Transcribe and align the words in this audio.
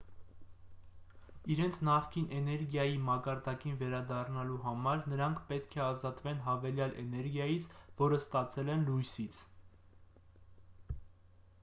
իրենց 1.55 1.75
նախկին 1.87 2.31
էներգիայի 2.37 2.95
մակարդակին 3.09 3.75
վերադառնալու 3.81 4.57
համար 4.63 5.03
նրանք 5.11 5.43
պետք 5.51 5.77
է 5.79 5.83
ազատվեն 5.89 6.41
հավելյալ 6.47 6.95
էներգիայից 7.07 7.69
որը 8.03 8.21
ստացել 8.23 8.71
են 8.77 8.87
լույսից 8.89 9.43